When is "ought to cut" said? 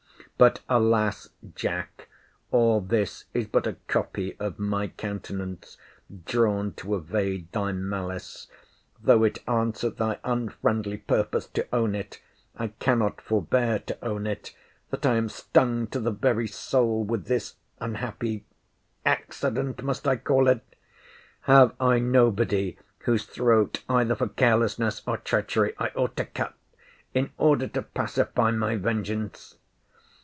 25.89-26.55